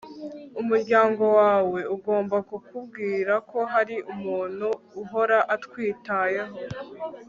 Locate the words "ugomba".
1.95-2.37